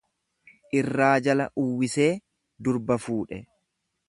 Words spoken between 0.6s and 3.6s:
Irraa jala uwwisee durba fuudhe.